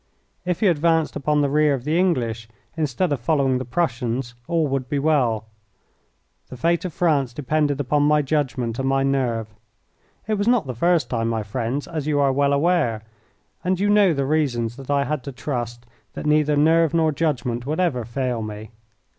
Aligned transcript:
If 0.45 0.61
he 0.61 0.67
advanced 0.67 1.15
upon 1.15 1.41
the 1.41 1.49
rear 1.51 1.75
of 1.75 1.83
the 1.83 1.99
English 1.99 2.49
instead 2.75 3.13
of 3.13 3.19
following 3.19 3.59
the 3.59 3.65
Prussians 3.65 4.33
all 4.47 4.65
would 4.65 4.89
be 4.89 4.97
well. 4.97 5.45
The 6.47 6.57
fate 6.57 6.83
of 6.85 6.91
France 6.91 7.35
depended 7.35 7.79
upon 7.79 8.01
my 8.01 8.23
judgment 8.23 8.79
and 8.79 8.89
my 8.89 9.03
nerve. 9.03 9.53
It 10.27 10.39
was 10.39 10.47
not 10.47 10.65
the 10.65 10.73
first 10.73 11.07
time, 11.07 11.27
my 11.27 11.43
friends, 11.43 11.87
as 11.87 12.07
you 12.07 12.19
are 12.19 12.33
well 12.33 12.51
aware, 12.53 13.03
and 13.63 13.79
you 13.79 13.91
know 13.91 14.11
the 14.11 14.25
reasons 14.25 14.75
that 14.77 14.89
I 14.89 15.03
had 15.03 15.23
to 15.25 15.31
trust 15.31 15.85
that 16.13 16.25
neither 16.25 16.55
nerve 16.57 16.95
nor 16.95 17.11
judgment 17.11 17.67
would 17.67 17.79
ever 17.79 18.03
fail 18.03 18.41
me. 18.41 18.71